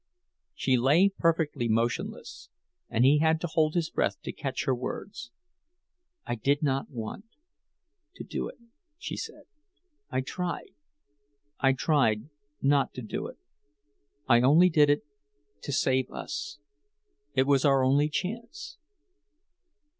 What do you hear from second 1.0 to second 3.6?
perfectly motionless, and he had to